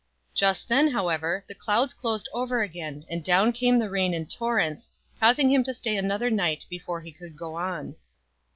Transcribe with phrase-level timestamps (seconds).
[0.33, 4.89] Just then, however, the clouds closed over again, and down came the rain in torrents,
[5.19, 7.95] causing him to stay another night before he could go on.